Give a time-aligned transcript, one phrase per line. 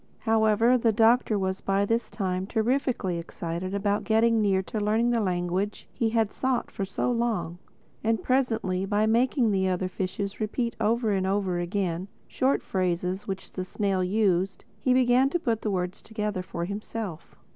[0.21, 5.19] However the Doctor was by this time terrifically excited about getting near to learning the
[5.19, 7.59] language he had sought so long.
[8.03, 13.51] And presently by making the other fishes repeat over and over again short phrases which
[13.51, 17.35] the snail used, he began to put words together for himself.